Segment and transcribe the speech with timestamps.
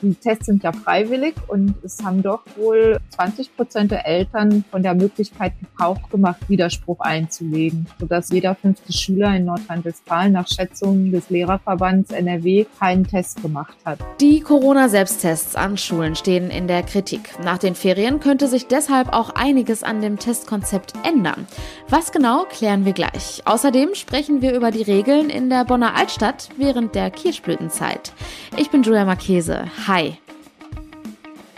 [0.00, 4.82] Die Tests sind ja freiwillig und es haben doch wohl 20 Prozent der Eltern von
[4.82, 11.30] der Möglichkeit Gebrauch gemacht, Widerspruch einzulegen, sodass jeder fünfte Schüler in Nordrhein-Westfalen nach Schätzungen des
[11.30, 13.98] Lehrerverbands NRW keinen Test gemacht hat.
[14.20, 17.30] Die Corona-Selbsttests an Schulen stehen in der Kritik.
[17.42, 21.48] Nach den Ferien könnte sich deshalb auch einiges an dem Testkonzept ändern.
[21.88, 23.42] Was genau, klären wir gleich.
[23.46, 28.12] Außerdem sprechen wir über die Regeln in der Bonner Altstadt während der Kirschblütenzeit.
[28.56, 29.64] Ich bin Julia Marchese.
[29.88, 30.18] Hi.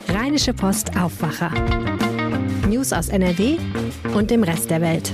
[0.06, 1.50] Rheinische Post Aufwacher.
[2.68, 3.58] News aus NRW
[4.14, 5.12] und dem Rest der Welt.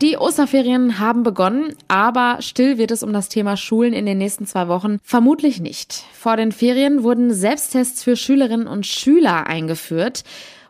[0.00, 4.46] Die Osterferien haben begonnen, aber still wird es um das Thema Schulen in den nächsten
[4.46, 6.04] zwei Wochen vermutlich nicht.
[6.12, 10.22] Vor den Ferien wurden Selbsttests für Schülerinnen und Schüler eingeführt.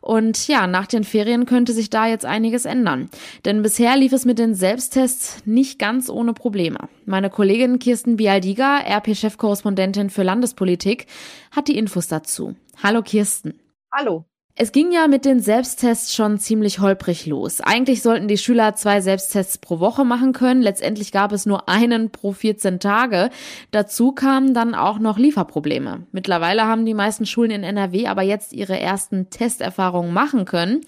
[0.04, 3.08] Und ja, nach den Ferien könnte sich da jetzt einiges ändern.
[3.46, 6.90] Denn bisher lief es mit den Selbsttests nicht ganz ohne Probleme.
[7.06, 11.06] Meine Kollegin Kirsten Bialdiga, RP-Chefkorrespondentin für Landespolitik,
[11.52, 12.54] hat die Infos dazu.
[12.82, 13.58] Hallo Kirsten.
[13.90, 14.26] Hallo.
[14.56, 17.60] Es ging ja mit den Selbsttests schon ziemlich holprig los.
[17.60, 20.62] Eigentlich sollten die Schüler zwei Selbsttests pro Woche machen können.
[20.62, 23.30] Letztendlich gab es nur einen pro 14 Tage.
[23.72, 26.06] Dazu kamen dann auch noch Lieferprobleme.
[26.12, 30.82] Mittlerweile haben die meisten Schulen in NRW aber jetzt ihre ersten Testerfahrungen machen können.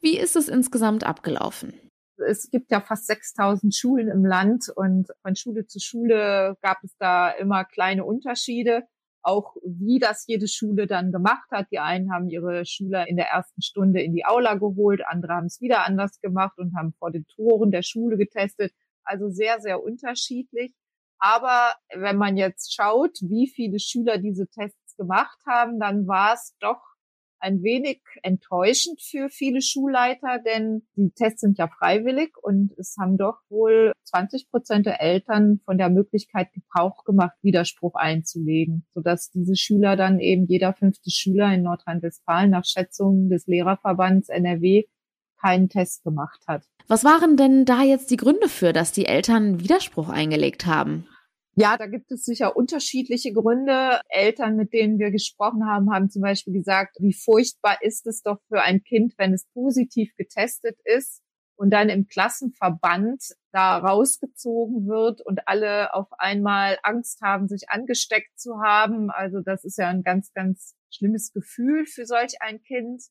[0.00, 1.74] Wie ist es insgesamt abgelaufen?
[2.16, 6.96] Es gibt ja fast 6000 Schulen im Land und von Schule zu Schule gab es
[6.96, 8.84] da immer kleine Unterschiede
[9.22, 11.66] auch wie das jede Schule dann gemacht hat.
[11.70, 15.46] Die einen haben ihre Schüler in der ersten Stunde in die Aula geholt, andere haben
[15.46, 18.72] es wieder anders gemacht und haben vor den Toren der Schule getestet.
[19.04, 20.74] Also sehr, sehr unterschiedlich.
[21.18, 26.56] Aber wenn man jetzt schaut, wie viele Schüler diese Tests gemacht haben, dann war es
[26.58, 26.82] doch
[27.42, 33.18] ein wenig enttäuschend für viele Schulleiter, denn die Tests sind ja freiwillig und es haben
[33.18, 39.56] doch wohl 20 Prozent der Eltern von der Möglichkeit Gebrauch gemacht, Widerspruch einzulegen, sodass diese
[39.56, 44.84] Schüler dann eben jeder fünfte Schüler in Nordrhein-Westfalen nach Schätzungen des Lehrerverbands NRW
[45.40, 46.64] keinen Test gemacht hat.
[46.86, 51.08] Was waren denn da jetzt die Gründe für, dass die Eltern Widerspruch eingelegt haben?
[51.54, 54.00] Ja, da gibt es sicher unterschiedliche Gründe.
[54.08, 58.38] Eltern, mit denen wir gesprochen haben, haben zum Beispiel gesagt, wie furchtbar ist es doch
[58.48, 61.20] für ein Kind, wenn es positiv getestet ist
[61.56, 68.40] und dann im Klassenverband da rausgezogen wird und alle auf einmal Angst haben, sich angesteckt
[68.40, 69.10] zu haben.
[69.10, 73.02] Also das ist ja ein ganz, ganz schlimmes Gefühl für solch ein Kind.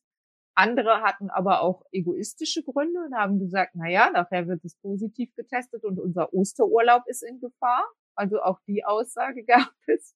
[0.54, 5.32] Andere hatten aber auch egoistische Gründe und haben gesagt, na ja, nachher wird es positiv
[5.36, 7.84] getestet und unser Osterurlaub ist in Gefahr.
[8.14, 10.14] Also auch die Aussage gab es.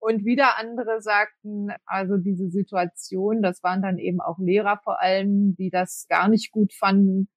[0.00, 5.56] Und wieder andere sagten, also diese Situation, das waren dann eben auch Lehrer vor allem,
[5.56, 7.28] die das gar nicht gut fanden,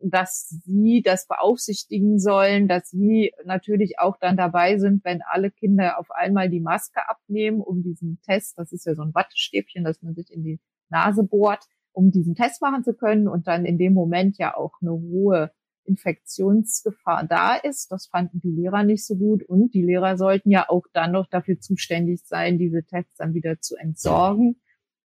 [0.00, 5.98] dass sie das beaufsichtigen sollen, dass sie natürlich auch dann dabei sind, wenn alle Kinder
[5.98, 10.02] auf einmal die Maske abnehmen, um diesen Test, das ist ja so ein Wattestäbchen, das
[10.02, 13.78] man sich in die Nase bohrt, um diesen Test machen zu können und dann in
[13.78, 15.50] dem Moment ja auch eine hohe
[15.88, 17.90] Infektionsgefahr da ist.
[17.90, 19.42] Das fanden die Lehrer nicht so gut.
[19.42, 23.60] Und die Lehrer sollten ja auch dann noch dafür zuständig sein, diese Tests dann wieder
[23.60, 24.60] zu entsorgen.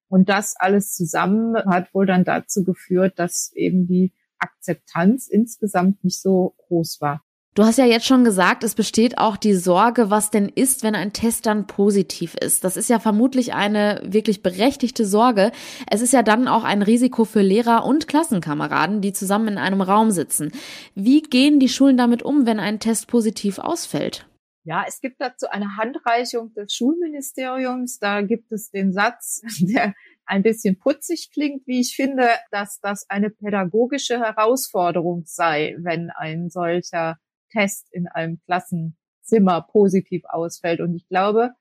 [0.08, 6.22] Und das alles zusammen hat wohl dann dazu geführt, dass eben die Akzeptanz insgesamt nicht
[6.22, 7.24] so groß war.
[7.56, 10.96] Du hast ja jetzt schon gesagt, es besteht auch die Sorge, was denn ist, wenn
[10.96, 12.64] ein Test dann positiv ist.
[12.64, 15.52] Das ist ja vermutlich eine wirklich berechtigte Sorge.
[15.88, 19.82] Es ist ja dann auch ein Risiko für Lehrer und Klassenkameraden, die zusammen in einem
[19.82, 20.52] Raum sitzen.
[20.96, 24.26] Wie gehen die Schulen damit um, wenn ein Test positiv ausfällt?
[24.64, 28.00] Ja, es gibt dazu eine Handreichung des Schulministeriums.
[28.00, 29.94] Da gibt es den Satz, der
[30.26, 36.50] ein bisschen putzig klingt, wie ich finde, dass das eine pädagogische Herausforderung sei, wenn ein
[36.50, 37.18] solcher
[37.54, 40.82] Test in einem Klassenzimmer positiv ausfällt.
[40.82, 41.52] Und ich glaube,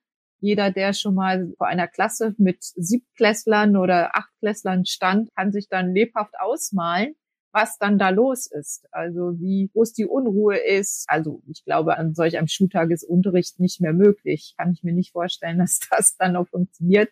[0.41, 5.95] jeder, der schon mal vor einer Klasse mit Siebtklässlern oder Achtklässlern stand, kann sich dann
[5.95, 7.15] lebhaft ausmalen,
[7.53, 8.89] was dann da los ist.
[8.91, 11.05] Also wie groß die Unruhe ist.
[11.07, 14.55] Also ich glaube, an solch einem Schultag ist Unterricht nicht mehr möglich.
[14.59, 17.11] Kann ich mir nicht vorstellen, dass das dann noch funktioniert.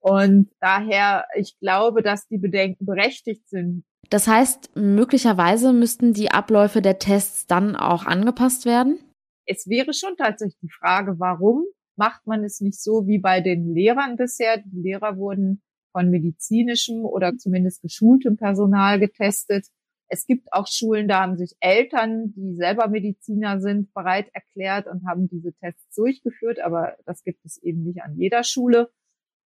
[0.00, 3.84] Und daher, ich glaube, dass die Bedenken berechtigt sind.
[4.14, 9.00] Das heißt, möglicherweise müssten die Abläufe der Tests dann auch angepasst werden?
[9.44, 11.64] Es wäre schon tatsächlich die Frage, warum
[11.96, 14.58] macht man es nicht so wie bei den Lehrern bisher?
[14.58, 19.66] Die Lehrer wurden von medizinischem oder zumindest geschultem Personal getestet.
[20.06, 25.08] Es gibt auch Schulen, da haben sich Eltern, die selber Mediziner sind, bereit erklärt und
[25.08, 28.92] haben diese Tests durchgeführt, aber das gibt es eben nicht an jeder Schule.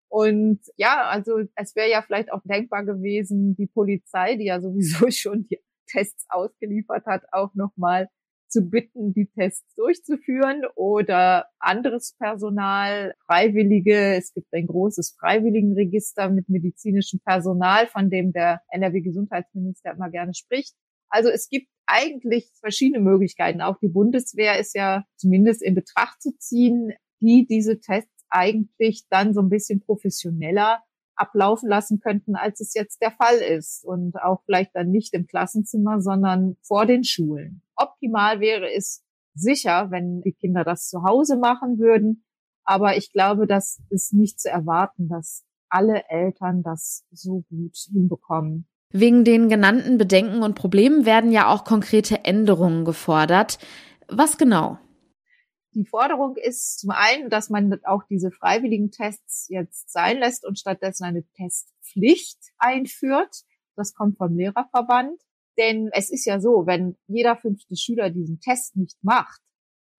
[0.09, 5.09] Und ja, also es wäre ja vielleicht auch denkbar gewesen, die Polizei, die ja sowieso
[5.12, 8.09] schon die Tests ausgeliefert hat, auch nochmal
[8.50, 14.15] zu bitten, die Tests durchzuführen oder anderes Personal, Freiwillige.
[14.15, 20.75] Es gibt ein großes Freiwilligenregister mit medizinischem Personal, von dem der NRW-Gesundheitsminister immer gerne spricht.
[21.10, 23.62] Also es gibt eigentlich verschiedene Möglichkeiten.
[23.62, 29.33] Auch die Bundeswehr ist ja zumindest in Betracht zu ziehen, die diese Tests eigentlich dann
[29.33, 30.83] so ein bisschen professioneller
[31.15, 33.83] ablaufen lassen könnten, als es jetzt der Fall ist.
[33.83, 37.62] Und auch vielleicht dann nicht im Klassenzimmer, sondern vor den Schulen.
[37.75, 39.03] Optimal wäre es
[39.33, 42.24] sicher, wenn die Kinder das zu Hause machen würden.
[42.63, 48.68] Aber ich glaube, das ist nicht zu erwarten, dass alle Eltern das so gut hinbekommen.
[48.91, 53.59] Wegen den genannten Bedenken und Problemen werden ja auch konkrete Änderungen gefordert.
[54.07, 54.79] Was genau?
[55.77, 60.57] Die Forderung ist zum einen, dass man auch diese freiwilligen Tests jetzt sein lässt und
[60.57, 63.44] stattdessen eine Testpflicht einführt.
[63.75, 65.21] Das kommt vom Lehrerverband.
[65.56, 69.39] Denn es ist ja so, wenn jeder fünfte Schüler diesen Test nicht macht,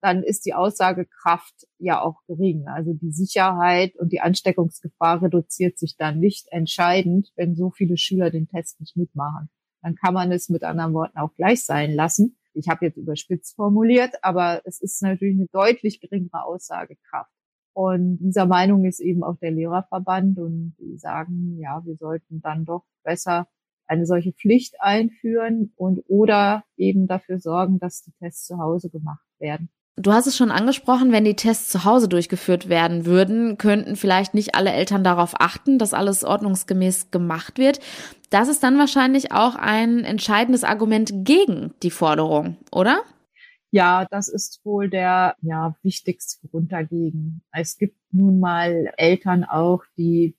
[0.01, 2.67] dann ist die Aussagekraft ja auch gering.
[2.67, 8.31] Also die Sicherheit und die Ansteckungsgefahr reduziert sich dann nicht entscheidend, wenn so viele Schüler
[8.31, 9.49] den Test nicht mitmachen.
[9.81, 12.37] Dann kann man es mit anderen Worten auch gleich sein lassen.
[12.59, 17.31] Ich habe jetzt überspitzt formuliert, aber es ist natürlich eine deutlich geringere Aussagekraft.
[17.73, 22.65] Und dieser Meinung ist eben auch der Lehrerverband und die sagen, ja, wir sollten dann
[22.65, 23.47] doch besser
[23.87, 29.25] eine solche Pflicht einführen und oder eben dafür sorgen, dass die Tests zu Hause gemacht
[29.39, 29.69] werden.
[30.01, 34.33] Du hast es schon angesprochen, wenn die Tests zu Hause durchgeführt werden würden, könnten vielleicht
[34.33, 37.81] nicht alle Eltern darauf achten, dass alles ordnungsgemäß gemacht wird.
[38.29, 43.01] Das ist dann wahrscheinlich auch ein entscheidendes Argument gegen die Forderung, oder?
[43.71, 47.41] Ja, das ist wohl der ja, wichtigste Grund dagegen.
[47.51, 50.37] Es gibt nun mal Eltern auch, die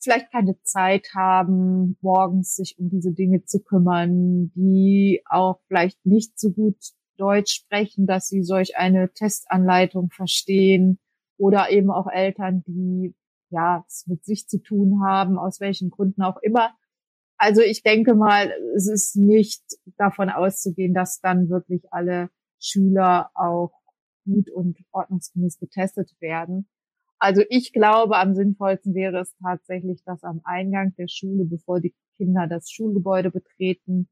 [0.00, 6.38] vielleicht keine Zeit haben, morgens sich um diese Dinge zu kümmern, die auch vielleicht nicht
[6.38, 6.76] so gut
[7.18, 10.98] Deutsch sprechen, dass sie solch eine Testanleitung verstehen
[11.36, 13.14] oder eben auch Eltern, die
[13.50, 16.70] ja es mit sich zu tun haben, aus welchen Gründen auch immer.
[17.36, 19.62] Also ich denke mal, es ist nicht
[19.96, 23.72] davon auszugehen, dass dann wirklich alle Schüler auch
[24.24, 26.68] gut und ordnungsgemäß getestet werden.
[27.20, 31.94] Also ich glaube, am sinnvollsten wäre es tatsächlich, dass am Eingang der Schule, bevor die
[32.16, 34.08] Kinder das Schulgebäude betreten,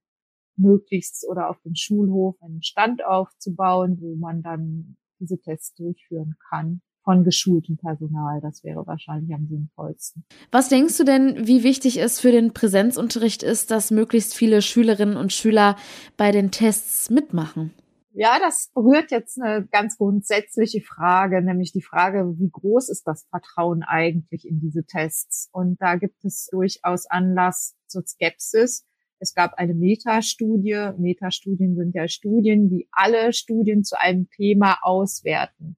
[0.56, 6.80] möglichst oder auf dem Schulhof einen Stand aufzubauen, wo man dann diese Tests durchführen kann
[7.06, 8.40] von geschultem Personal.
[8.40, 10.24] Das wäre wahrscheinlich am sinnvollsten.
[10.50, 15.16] Was denkst du denn, wie wichtig es für den Präsenzunterricht ist, dass möglichst viele Schülerinnen
[15.16, 15.76] und Schüler
[16.16, 17.72] bei den Tests mitmachen?
[18.18, 23.26] Ja, das berührt jetzt eine ganz grundsätzliche Frage, nämlich die Frage, wie groß ist das
[23.28, 25.50] Vertrauen eigentlich in diese Tests?
[25.52, 28.86] Und da gibt es durchaus Anlass zur Skepsis.
[29.18, 30.90] Es gab eine Metastudie.
[30.98, 35.76] Metastudien sind ja Studien, die alle Studien zu einem Thema auswerten.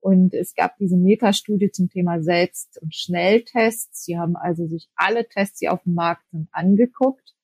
[0.00, 4.04] Und es gab diese Metastudie zum Thema Selbst- und Schnelltests.
[4.04, 7.34] Sie haben also sich alle Tests, die auf dem Markt sind, angeguckt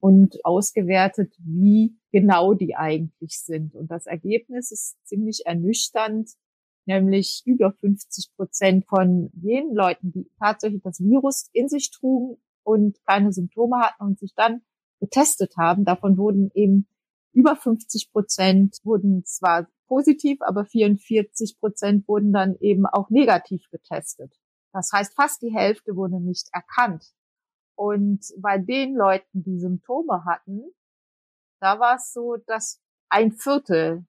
[0.00, 3.76] und ausgewertet, wie genau die eigentlich sind.
[3.76, 6.30] Und das Ergebnis ist ziemlich ernüchternd,
[6.86, 12.98] nämlich über 50 Prozent von jenen Leuten, die tatsächlich das Virus in sich trugen und
[13.06, 14.62] keine Symptome hatten und sich dann
[15.00, 15.84] getestet haben.
[15.84, 16.88] Davon wurden eben
[17.32, 24.34] über 50 Prozent wurden zwar positiv, aber 44 Prozent wurden dann eben auch negativ getestet.
[24.72, 27.12] Das heißt, fast die Hälfte wurde nicht erkannt.
[27.74, 30.64] Und bei den Leuten, die Symptome hatten,
[31.60, 34.06] da war es so, dass ein Viertel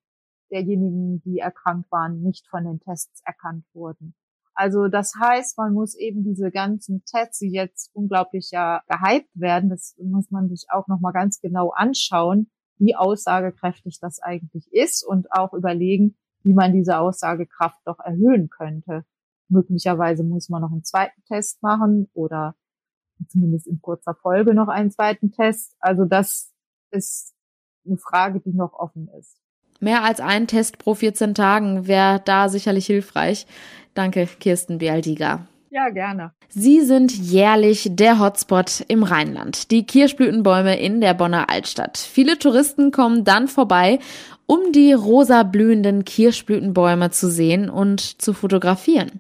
[0.52, 4.16] derjenigen, die erkrankt waren, nicht von den Tests erkannt wurden.
[4.60, 9.70] Also das heißt, man muss eben diese ganzen Tests, die jetzt unglaublich ja gehypt werden,
[9.70, 15.32] das muss man sich auch nochmal ganz genau anschauen, wie aussagekräftig das eigentlich ist und
[15.32, 19.06] auch überlegen, wie man diese Aussagekraft doch erhöhen könnte.
[19.48, 22.54] Möglicherweise muss man noch einen zweiten Test machen oder
[23.30, 25.78] zumindest in kurzer Folge noch einen zweiten Test.
[25.80, 26.54] Also das
[26.92, 27.34] ist
[27.86, 29.39] eine Frage, die noch offen ist.
[29.80, 33.48] Mehr als ein Test pro 14 Tagen wäre da sicherlich hilfreich.
[33.94, 35.48] Danke, Kirsten Bialdiga.
[35.72, 36.32] Ja, gerne.
[36.50, 41.98] Sie sind jährlich der Hotspot im Rheinland, die Kirschblütenbäume in der Bonner Altstadt.
[41.98, 44.00] Viele Touristen kommen dann vorbei,
[44.48, 49.12] um die rosa blühenden Kirschblütenbäume zu sehen und zu fotografieren.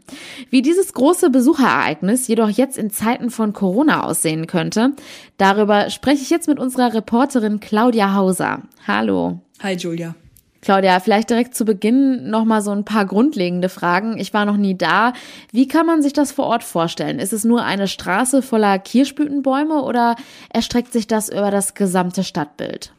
[0.49, 4.93] Wie dieses große Besucherereignis jedoch jetzt in Zeiten von Corona aussehen könnte,
[5.37, 8.63] darüber spreche ich jetzt mit unserer Reporterin Claudia Hauser.
[8.87, 9.39] Hallo.
[9.61, 10.15] Hi Julia.
[10.61, 14.17] Claudia, vielleicht direkt zu Beginn nochmal so ein paar grundlegende Fragen.
[14.17, 15.13] Ich war noch nie da.
[15.51, 17.19] Wie kann man sich das vor Ort vorstellen?
[17.19, 20.15] Ist es nur eine Straße voller Kirschblütenbäume oder
[20.49, 22.91] erstreckt sich das über das gesamte Stadtbild?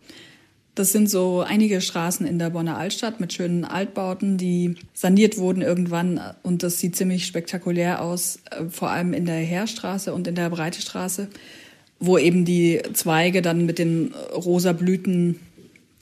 [0.74, 5.60] Das sind so einige Straßen in der Bonner Altstadt mit schönen Altbauten, die saniert wurden
[5.60, 6.20] irgendwann.
[6.42, 10.48] Und das sieht ziemlich spektakulär aus, äh, vor allem in der Heerstraße und in der
[10.48, 11.28] Breitestraße,
[11.98, 15.40] wo eben die Zweige dann mit den rosa Blüten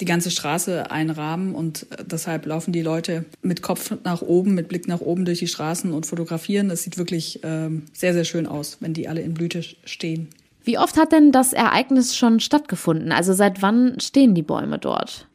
[0.00, 4.69] die ganze Straße einrahmen und äh, deshalb laufen die Leute mit Kopf nach oben, mit
[4.69, 6.69] Blick nach oben durch die Straßen und fotografieren.
[6.69, 10.28] Das sieht wirklich ähm, sehr, sehr schön aus, wenn die alle in Blüte stehen.
[10.64, 13.11] Wie oft hat denn das Ereignis schon stattgefunden?
[13.11, 15.26] Also seit wann stehen die Bäume dort?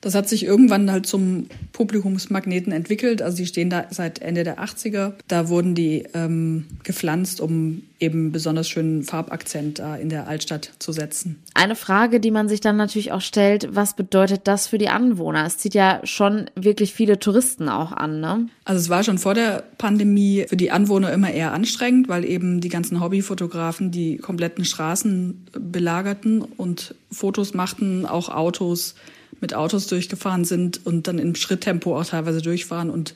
[0.00, 3.20] Das hat sich irgendwann halt zum Publikumsmagneten entwickelt.
[3.20, 5.14] Also die stehen da seit Ende der 80er.
[5.26, 10.92] Da wurden die ähm, gepflanzt, um eben besonders schönen Farbakzent da in der Altstadt zu
[10.92, 11.42] setzen.
[11.54, 15.44] Eine Frage, die man sich dann natürlich auch stellt, was bedeutet das für die Anwohner?
[15.44, 18.48] Es zieht ja schon wirklich viele Touristen auch an, ne?
[18.64, 22.60] Also es war schon vor der Pandemie für die Anwohner immer eher anstrengend, weil eben
[22.60, 28.94] die ganzen Hobbyfotografen die kompletten Straßen belagerten und Fotos machten, auch Autos
[29.40, 33.14] mit Autos durchgefahren sind und dann im Schritttempo auch teilweise durchfahren und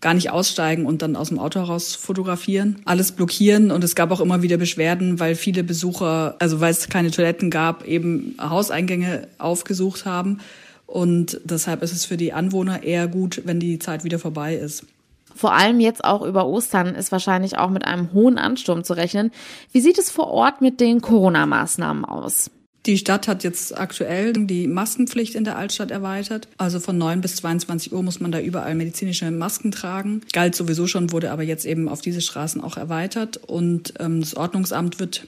[0.00, 4.10] gar nicht aussteigen und dann aus dem Auto heraus fotografieren, alles blockieren und es gab
[4.10, 9.26] auch immer wieder Beschwerden, weil viele Besucher, also weil es keine Toiletten gab, eben Hauseingänge
[9.38, 10.38] aufgesucht haben
[10.86, 14.86] und deshalb ist es für die Anwohner eher gut, wenn die Zeit wieder vorbei ist.
[15.34, 19.30] Vor allem jetzt auch über Ostern ist wahrscheinlich auch mit einem hohen Ansturm zu rechnen.
[19.70, 22.50] Wie sieht es vor Ort mit den Corona-Maßnahmen aus?
[22.86, 26.48] Die Stadt hat jetzt aktuell die Maskenpflicht in der Altstadt erweitert.
[26.56, 30.22] Also von 9 bis 22 Uhr muss man da überall medizinische Masken tragen.
[30.32, 33.36] Galt sowieso schon, wurde aber jetzt eben auf diese Straßen auch erweitert.
[33.36, 35.26] Und ähm, das Ordnungsamt wird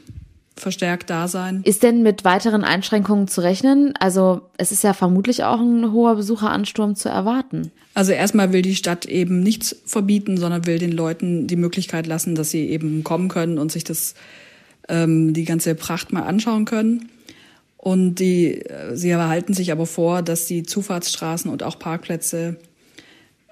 [0.57, 1.63] verstärkt da sein.
[1.65, 3.95] Ist denn mit weiteren Einschränkungen zu rechnen?
[3.99, 7.73] Also es ist ja vermutlich auch ein hoher Besucheransturm zu erwarten.
[7.95, 12.35] Also erstmal will die Stadt eben nichts verbieten, sondern will den Leuten die Möglichkeit lassen,
[12.35, 14.15] dass sie eben kommen können und sich das
[14.89, 17.09] ähm, die ganze Pracht mal anschauen können.
[17.83, 22.59] Und die, sie erhalten sich aber vor, dass die Zufahrtsstraßen und auch Parkplätze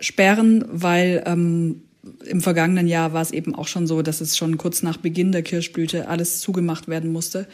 [0.01, 1.81] sperren, weil ähm,
[2.27, 5.33] im vergangenen Jahr war es eben auch schon so, dass es schon kurz nach Beginn
[5.33, 7.47] der Kirschblüte alles zugemacht werden musste,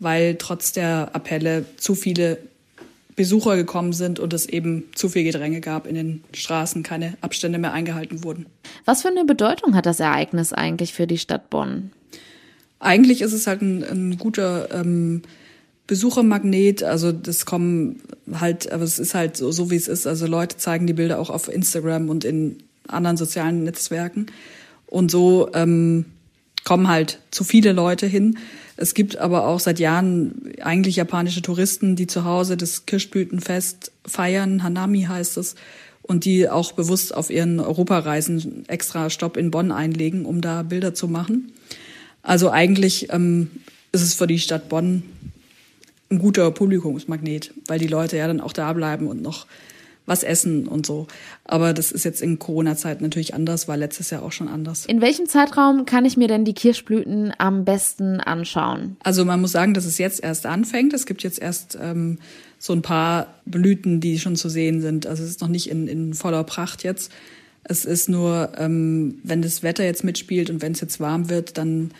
[0.00, 2.36] weil trotz der Appelle zu viele
[3.16, 7.58] Besucher gekommen sind und es eben zu viel Gedränge gab in den Straßen, keine Abstände
[7.58, 8.44] mehr eingehalten wurden.
[8.84, 11.90] Was für eine Bedeutung hat das Ereignis eigentlich für die Stadt Bonn?
[12.80, 15.22] Eigentlich ist es halt ein, ein guter ähm,
[15.88, 18.02] Besuchermagnet, also das kommen
[18.32, 20.06] halt, aber es ist halt so, so wie es ist.
[20.06, 24.26] Also Leute zeigen die Bilder auch auf Instagram und in anderen sozialen Netzwerken.
[24.86, 26.04] Und so ähm,
[26.64, 28.36] kommen halt zu viele Leute hin.
[28.76, 34.62] Es gibt aber auch seit Jahren eigentlich japanische Touristen, die zu Hause das Kirschblütenfest feiern.
[34.62, 35.54] Hanami heißt es.
[36.02, 40.92] Und die auch bewusst auf ihren Europareisen extra Stopp in Bonn einlegen, um da Bilder
[40.92, 41.50] zu machen.
[42.22, 43.50] Also eigentlich ähm,
[43.92, 45.02] ist es für die Stadt Bonn
[46.10, 49.46] ein guter Publikumsmagnet, weil die Leute ja dann auch da bleiben und noch
[50.08, 51.06] was essen und so.
[51.44, 54.86] Aber das ist jetzt in Corona-Zeit natürlich anders, war letztes Jahr auch schon anders.
[54.86, 58.96] In welchem Zeitraum kann ich mir denn die Kirschblüten am besten anschauen?
[59.02, 60.94] Also man muss sagen, dass es jetzt erst anfängt.
[60.94, 62.18] Es gibt jetzt erst ähm,
[62.58, 65.06] so ein paar Blüten, die schon zu sehen sind.
[65.06, 67.12] Also es ist noch nicht in, in voller Pracht jetzt.
[67.64, 71.58] Es ist nur, ähm, wenn das Wetter jetzt mitspielt und wenn es jetzt warm wird,
[71.58, 71.90] dann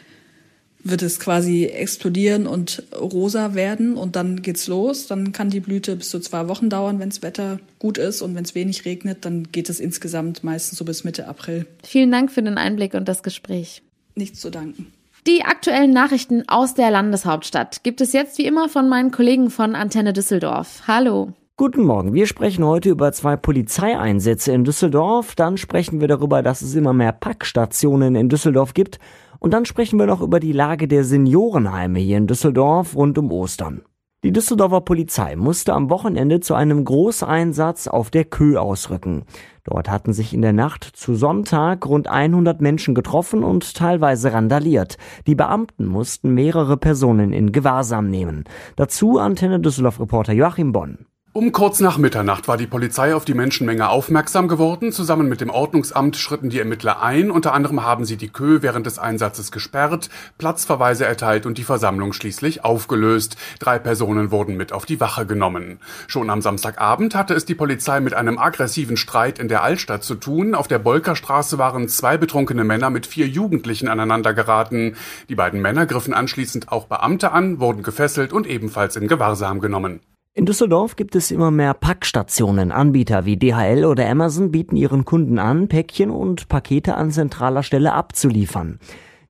[0.90, 5.06] wird es quasi explodieren und rosa werden und dann geht's los.
[5.06, 8.34] Dann kann die Blüte bis zu zwei Wochen dauern, wenn das Wetter gut ist und
[8.34, 11.66] wenn es wenig regnet, dann geht es insgesamt meistens so bis Mitte April.
[11.82, 13.82] Vielen Dank für den Einblick und das Gespräch.
[14.14, 14.92] Nichts zu danken.
[15.26, 19.74] Die aktuellen Nachrichten aus der Landeshauptstadt gibt es jetzt wie immer von meinen Kollegen von
[19.74, 20.82] Antenne Düsseldorf.
[20.86, 21.32] Hallo.
[21.58, 22.14] Guten Morgen.
[22.14, 25.34] Wir sprechen heute über zwei Polizeieinsätze in Düsseldorf.
[25.34, 29.00] Dann sprechen wir darüber, dass es immer mehr Packstationen in Düsseldorf gibt.
[29.38, 33.30] Und dann sprechen wir noch über die Lage der Seniorenheime hier in Düsseldorf rund um
[33.30, 33.82] Ostern.
[34.24, 39.22] Die Düsseldorfer Polizei musste am Wochenende zu einem Großeinsatz auf der Kö ausrücken.
[39.62, 44.98] Dort hatten sich in der Nacht zu Sonntag rund 100 Menschen getroffen und teilweise randaliert.
[45.28, 48.42] Die Beamten mussten mehrere Personen in Gewahrsam nehmen.
[48.74, 51.06] Dazu Antenne Düsseldorf Reporter Joachim Bonn.
[51.34, 54.90] Um kurz nach Mitternacht war die Polizei auf die Menschenmenge aufmerksam geworden.
[54.90, 57.30] Zusammen mit dem Ordnungsamt schritten die Ermittler ein.
[57.30, 60.08] Unter anderem haben sie die Kö während des Einsatzes gesperrt,
[60.38, 63.36] Platzverweise erteilt und die Versammlung schließlich aufgelöst.
[63.60, 65.78] Drei Personen wurden mit auf die Wache genommen.
[66.08, 70.16] Schon am Samstagabend hatte es die Polizei mit einem aggressiven Streit in der Altstadt zu
[70.16, 70.56] tun.
[70.56, 74.96] Auf der Bolkerstraße waren zwei betrunkene Männer mit vier Jugendlichen aneinander geraten.
[75.28, 80.00] Die beiden Männer griffen anschließend auch Beamte an, wurden gefesselt und ebenfalls in Gewahrsam genommen.
[80.38, 82.70] In Düsseldorf gibt es immer mehr Packstationen.
[82.70, 87.92] Anbieter wie DHL oder Amazon bieten ihren Kunden an, Päckchen und Pakete an zentraler Stelle
[87.92, 88.78] abzuliefern.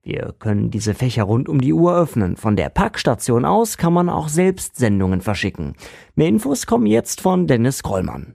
[0.03, 2.37] Wir können diese Fächer rund um die Uhr öffnen.
[2.37, 5.77] Von der Packstation aus kann man auch selbst Sendungen verschicken.
[6.15, 8.35] Mehr Infos kommen jetzt von Dennis Krollmann.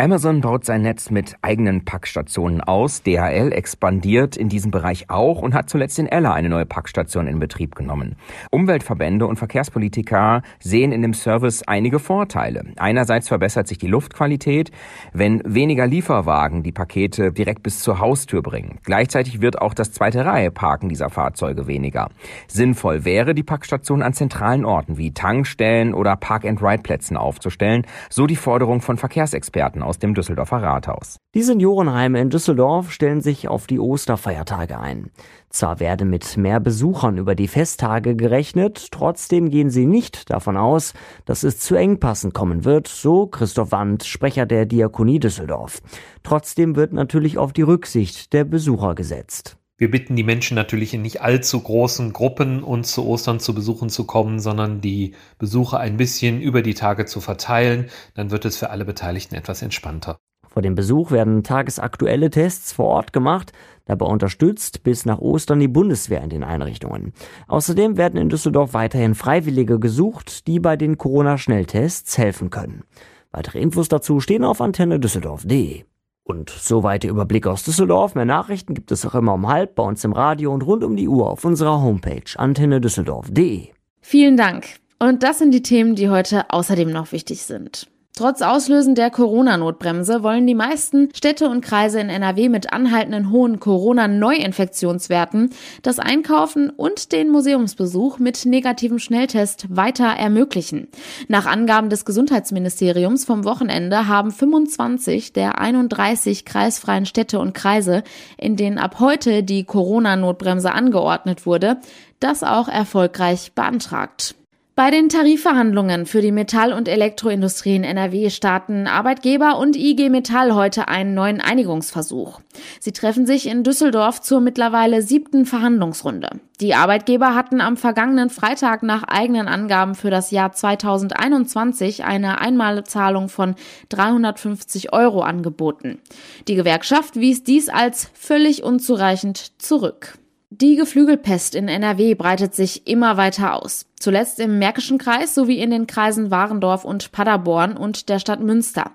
[0.00, 3.02] Amazon baut sein Netz mit eigenen Packstationen aus.
[3.02, 7.40] DHL expandiert in diesem Bereich auch und hat zuletzt in Ella eine neue Packstation in
[7.40, 8.14] Betrieb genommen.
[8.52, 12.66] Umweltverbände und Verkehrspolitiker sehen in dem Service einige Vorteile.
[12.76, 14.70] Einerseits verbessert sich die Luftqualität,
[15.12, 18.78] wenn weniger Lieferwagen die Pakete direkt bis zur Haustür bringen.
[18.84, 22.08] Gleichzeitig wird auch das zweite Reihe Parken dieser Fahrzeuge weniger.
[22.46, 28.80] Sinnvoll wäre, die Packstation an zentralen Orten wie Tankstellen oder Park-and-Ride-Plätzen aufzustellen, so die Forderung
[28.80, 31.18] von Verkehrsexperten aus dem Düsseldorfer Rathaus.
[31.34, 35.10] Die Seniorenheime in Düsseldorf stellen sich auf die Osterfeiertage ein.
[35.50, 40.92] Zwar werde mit mehr Besuchern über die Festtage gerechnet, trotzdem gehen sie nicht davon aus,
[41.24, 45.80] dass es zu Engpassen kommen wird, so Christoph Wandt, Sprecher der Diakonie Düsseldorf.
[46.22, 49.56] Trotzdem wird natürlich auf die Rücksicht der Besucher gesetzt.
[49.78, 53.90] Wir bitten die Menschen natürlich in nicht allzu großen Gruppen uns zu Ostern zu Besuchen
[53.90, 57.88] zu kommen, sondern die Besuche ein bisschen über die Tage zu verteilen.
[58.14, 60.18] Dann wird es für alle Beteiligten etwas entspannter.
[60.48, 63.52] Vor dem Besuch werden tagesaktuelle Tests vor Ort gemacht.
[63.84, 67.12] Dabei unterstützt bis nach Ostern die Bundeswehr in den Einrichtungen.
[67.46, 72.82] Außerdem werden in Düsseldorf weiterhin Freiwillige gesucht, die bei den Corona-Schnelltests helfen können.
[73.30, 75.84] Weitere Infos dazu stehen auf antennedüsseldorf.de.
[76.30, 78.14] Und soweit der Überblick aus Düsseldorf.
[78.14, 80.94] Mehr Nachrichten gibt es auch immer um halb bei uns im Radio und rund um
[80.94, 83.68] die Uhr auf unserer Homepage antennedüsseldorf.de.
[84.02, 84.66] Vielen Dank.
[84.98, 87.88] Und das sind die Themen, die heute außerdem noch wichtig sind.
[88.18, 93.60] Trotz Auslösen der Corona-Notbremse wollen die meisten Städte und Kreise in NRW mit anhaltenden hohen
[93.60, 95.50] Corona-Neuinfektionswerten
[95.82, 100.88] das Einkaufen und den Museumsbesuch mit negativem Schnelltest weiter ermöglichen.
[101.28, 108.02] Nach Angaben des Gesundheitsministeriums vom Wochenende haben 25 der 31 kreisfreien Städte und Kreise,
[108.36, 111.76] in denen ab heute die Corona-Notbremse angeordnet wurde,
[112.18, 114.34] das auch erfolgreich beantragt.
[114.78, 120.54] Bei den Tarifverhandlungen für die Metall- und Elektroindustrie in NRW starten Arbeitgeber und IG Metall
[120.54, 122.40] heute einen neuen Einigungsversuch.
[122.78, 126.38] Sie treffen sich in Düsseldorf zur mittlerweile siebten Verhandlungsrunde.
[126.60, 133.28] Die Arbeitgeber hatten am vergangenen Freitag nach eigenen Angaben für das Jahr 2021 eine Einmalzahlung
[133.28, 133.56] von
[133.88, 135.98] 350 Euro angeboten.
[136.46, 140.16] Die Gewerkschaft wies dies als völlig unzureichend zurück.
[140.50, 143.84] Die Geflügelpest in NRW breitet sich immer weiter aus.
[144.00, 148.92] Zuletzt im Märkischen Kreis sowie in den Kreisen Warendorf und Paderborn und der Stadt Münster.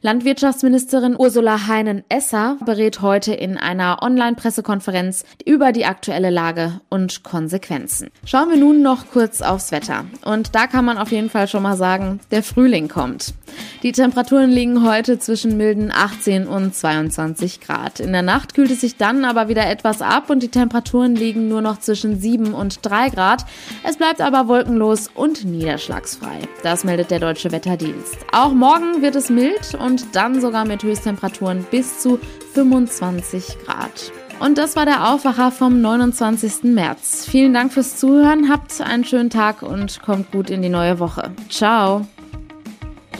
[0.00, 8.10] Landwirtschaftsministerin Ursula Heinen-Esser berät heute in einer Online-Pressekonferenz über die aktuelle Lage und Konsequenzen.
[8.24, 10.06] Schauen wir nun noch kurz aufs Wetter.
[10.24, 13.34] Und da kann man auf jeden Fall schon mal sagen, der Frühling kommt.
[13.82, 18.00] Die Temperaturen liegen heute zwischen milden 18 und 22 Grad.
[18.00, 21.48] In der Nacht kühlt es sich dann aber wieder etwas ab und die Temperaturen liegen
[21.48, 23.44] nur noch zwischen 7 und 3 Grad.
[23.84, 26.40] Es bleibt aber wolkenlos und niederschlagsfrei.
[26.62, 28.18] Das meldet der Deutsche Wetterdienst.
[28.32, 32.18] Auch morgen wird es mild und dann sogar mit Höchsttemperaturen bis zu
[32.54, 34.12] 25 Grad.
[34.38, 36.64] Und das war der Aufwacher vom 29.
[36.64, 37.26] März.
[37.28, 41.30] Vielen Dank fürs Zuhören, habt einen schönen Tag und kommt gut in die neue Woche.
[41.48, 42.06] Ciao.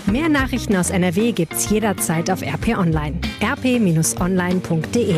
[0.07, 3.19] Mehr Nachrichten aus NRW gibt's jederzeit auf RP Online.
[3.43, 5.17] rp-online.de